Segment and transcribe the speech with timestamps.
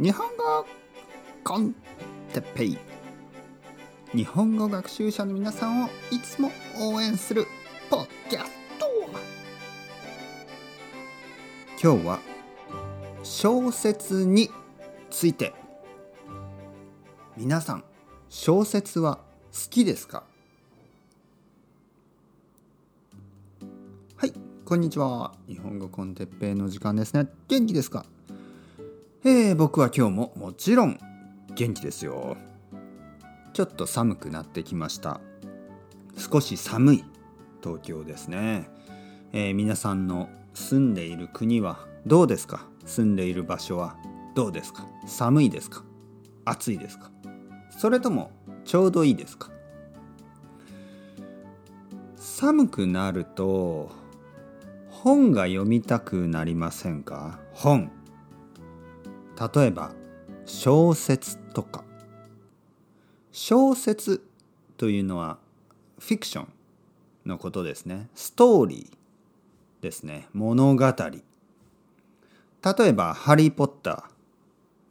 [0.00, 0.64] 日本語
[1.42, 1.74] コン
[2.32, 2.78] テッペイ。
[4.14, 7.46] 日本語学習者の皆さんをいつも応援する
[7.90, 8.86] ポッキャスト。
[11.82, 12.20] 今日は
[13.24, 14.50] 小説に
[15.10, 15.52] ついて。
[17.36, 17.84] 皆さん
[18.28, 19.22] 小説は好
[19.68, 20.22] きですか？
[24.14, 24.32] はい
[24.64, 25.34] こんにちは。
[25.48, 27.26] 日本語コンテッペイの時間ですね。
[27.48, 28.06] 元気ですか？
[29.30, 30.98] えー、僕は今日ももちろん
[31.54, 32.38] 元気ですよ。
[33.52, 35.20] ちょっと寒くなってきました。
[36.16, 37.04] 少し寒い
[37.62, 38.70] 東京ですね、
[39.34, 42.64] えー、皆さんの住んでいる国はどうですか？
[42.86, 43.96] 住んでいる場所は
[44.34, 44.86] どうですか？
[45.06, 45.84] 寒いですか？
[46.46, 47.10] 暑いですか？
[47.76, 48.30] それとも
[48.64, 49.50] ちょうどいいですか？
[52.16, 53.90] 寒くなると
[54.88, 57.38] 本が読みたくなりませんか？
[57.52, 57.92] 本。
[59.38, 59.92] 例えば
[60.44, 61.84] 小説とか。
[63.30, 64.24] 小説
[64.76, 65.38] というのは
[66.00, 66.48] フィクション
[67.24, 68.08] のことですね。
[68.16, 70.26] ストーリーですね。
[70.32, 70.84] 物語。
[70.86, 71.22] 例
[72.80, 74.10] えば「ハリー・ポッタ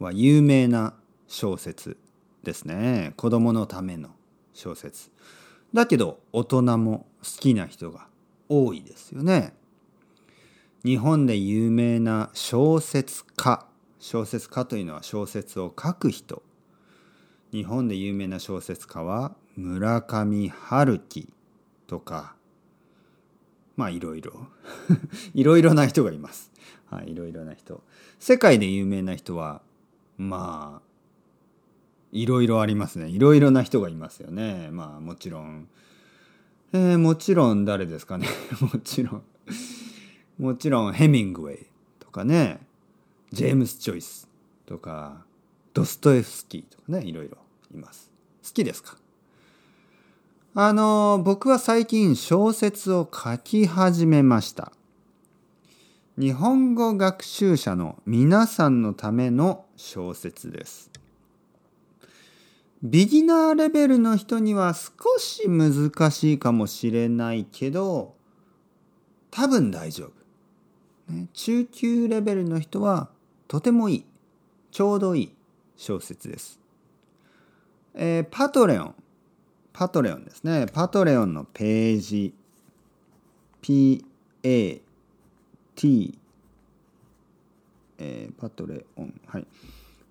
[0.02, 0.94] は有名な
[1.26, 1.98] 小説
[2.42, 3.12] ですね。
[3.16, 4.10] 子供のための
[4.54, 5.10] 小説。
[5.74, 8.06] だけど大人も好きな人が
[8.48, 9.52] 多いですよね。
[10.84, 13.67] 日本で有名な小説家
[13.98, 16.42] 小説家というのは小説を書く人
[17.52, 21.32] 日本で有名な小説家は村上春樹
[21.86, 22.36] とか
[23.76, 24.48] まあいろいろ
[25.34, 26.50] いろいろな人がいます。
[26.86, 27.82] はい、いろいろな人。
[28.18, 29.62] 世界で有名な人は
[30.16, 30.88] まあ
[32.10, 33.08] いろいろありますね。
[33.08, 34.68] いろいろな人がいますよね。
[34.72, 35.68] まあもちろん。
[36.72, 38.26] えー、もちろん誰ですかね。
[38.60, 39.22] もちろん。
[40.38, 41.66] もちろんヘミングウェイ
[42.00, 42.66] とかね。
[43.32, 44.28] ジェームス・チョイス
[44.66, 45.24] とか
[45.74, 47.36] ドストエフスキーとかねいろいろ
[47.74, 48.10] います。
[48.42, 48.96] 好きですか？
[50.54, 54.72] あの僕は最近小説を書き始めました。
[56.16, 60.90] 日本語学習者の皆さんのための小説です。
[62.82, 68.14] ビギナーレベルの人には少し難しいかもしれないけど
[69.30, 70.06] 多分大丈
[71.10, 73.10] 夫、中級レベルの人は
[73.48, 74.04] とてもいい
[74.70, 75.32] ちょうどいい
[75.76, 76.60] 小説です。
[77.94, 78.94] えー、パトレオン。
[79.72, 80.66] パトレオンですね。
[80.72, 82.34] パトレオンのページ。
[83.62, 84.02] PAT
[88.00, 89.20] えー、パトレオン。
[89.26, 89.46] はい。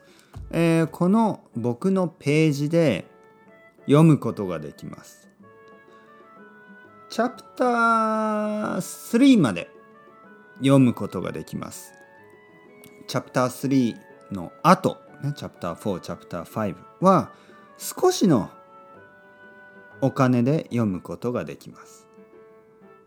[0.50, 3.06] えー、この僕のページで
[3.86, 5.28] 読むことができます。
[7.08, 9.68] チャプター3まで
[10.58, 11.92] 読むことができます。
[13.08, 17.32] チャプター3の後、ね、チャプター4、チャプター5は
[17.78, 18.50] 少しの
[20.00, 22.06] お金で読むことができます。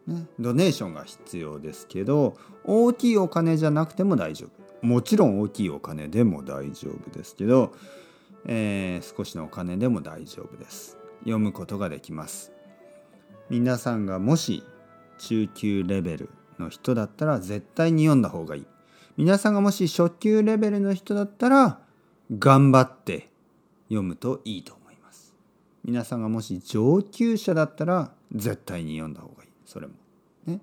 [0.08, 4.63] ね、ドネーションが必要ですけど大きいお金じゃなくても大丈夫。
[4.84, 7.74] もちろん大きいお金でも大丈夫ですけど、
[8.46, 10.98] えー、少しのお金でも大丈夫です。
[11.20, 12.52] 読むことができます。
[13.50, 14.62] 皆さんがもし
[15.20, 16.30] 中級レベル
[16.60, 18.66] の人だったら絶対に読んだ方がいい。
[19.16, 21.80] 皆さんがもし初級レベルの人だったら
[22.38, 23.30] 頑張って
[23.88, 25.34] 読むといいと思います。
[25.86, 29.50] 皆さんがもし上級者だったら絶対に読んだ方がいい。
[29.66, 29.94] それも。
[30.46, 30.60] ね。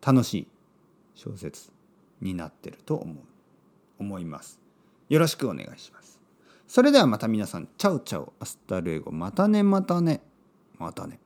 [0.00, 0.48] 楽しい
[1.14, 1.70] 小説
[2.22, 3.33] になってると思う。
[3.98, 4.60] 思います。
[5.08, 6.20] よろしくお願いします。
[6.66, 10.22] それではまた皆さん、 ciao ciao 、 hasta luego、またねまたね、
[10.78, 11.20] またね。